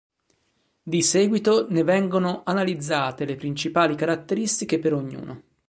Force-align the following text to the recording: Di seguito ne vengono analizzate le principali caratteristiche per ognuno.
Di 0.81 1.03
seguito 1.03 1.67
ne 1.69 1.83
vengono 1.83 2.41
analizzate 2.43 3.23
le 3.23 3.35
principali 3.35 3.93
caratteristiche 3.93 4.79
per 4.79 4.95
ognuno. 4.95 5.43